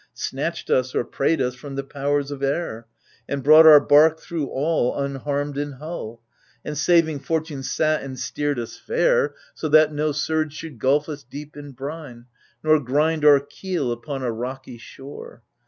[0.15, 2.87] Snatched us or prayed us from the powers of air,
[3.29, 6.23] And brought our bark thro' all, unharmed in hull:
[6.65, 10.79] And saving Fortune sat and steered us fair, AGAMEMNON 31 So that no surge should
[10.79, 12.25] gulf us deep in brine,^
[12.63, 15.43] Nor grind our keel upon a rocky shore.